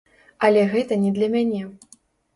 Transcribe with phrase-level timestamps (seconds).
[0.47, 1.61] Але гэта не для мяне.